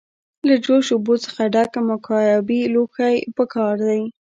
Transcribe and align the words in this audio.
له 0.47 0.55
جوش 0.65 0.87
اوبو 0.95 1.13
څخه 1.25 1.41
ډک 1.53 1.71
مکعبي 1.89 2.61
لوښی 2.73 3.15
پکار 3.37 3.75
دی. 3.87 4.01